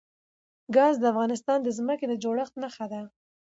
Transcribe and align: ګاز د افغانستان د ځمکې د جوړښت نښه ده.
ګاز 0.75 0.95
د 0.99 1.03
افغانستان 1.13 1.59
د 1.63 1.69
ځمکې 1.77 2.05
د 2.07 2.13
جوړښت 2.23 2.53
نښه 2.61 2.85
ده. 2.91 3.01